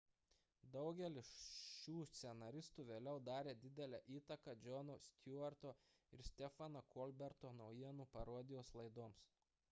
daugelis 0.75 1.27
šių 1.81 1.97
scenaristų 2.13 2.85
vėliau 2.87 3.19
darė 3.27 3.53
didelę 3.65 3.99
įtaką 4.19 4.55
jono 4.69 4.95
stewarto 5.09 5.73
ir 6.17 6.23
stepheno 6.29 6.83
colberto 6.95 7.53
naujienų 7.59 8.09
parodijos 8.17 8.73
laidoms 8.81 9.27